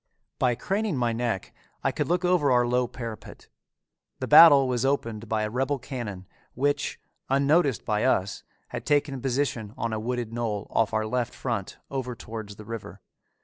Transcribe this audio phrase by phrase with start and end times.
[0.39, 1.53] By craning my neck,
[1.83, 3.49] I could look over our low parapet.
[4.19, 9.75] The battle was opened by a rebel cannon, which, unnoticed by us, had taken position
[9.77, 12.99] on a wooded knoll off our left front over towards the river.